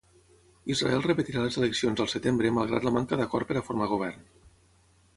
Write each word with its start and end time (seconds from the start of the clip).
Israel 0.75 1.03
repetirà 1.07 1.43
les 1.43 1.59
eleccions 1.61 2.03
al 2.05 2.11
setembre 2.15 2.53
malgrat 2.57 2.91
la 2.91 2.97
manca 2.99 3.23
d'acord 3.23 3.51
per 3.53 3.59
a 3.63 3.67
formar 3.71 3.93
govern. 3.97 4.29